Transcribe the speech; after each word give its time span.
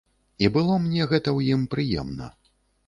І 0.45 0.49
было 0.55 0.79
мне 0.87 1.03
гэта 1.11 1.23
ў 1.37 1.57
ім 1.57 1.61
прыемна. 1.77 2.35